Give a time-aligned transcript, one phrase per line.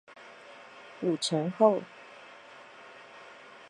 [1.01, 1.79] 武城侯。